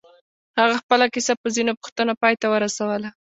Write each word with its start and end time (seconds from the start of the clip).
هغه 0.59 0.75
خپله 0.81 1.05
کيسه 1.13 1.33
په 1.41 1.47
ځينو 1.55 1.73
پوښتنو 1.81 2.13
پای 2.21 2.33
ته 2.41 2.47
ورسوله. 2.53 3.09